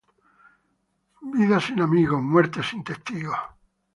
[1.33, 3.37] Vida sin amigos, muerte sin testigos.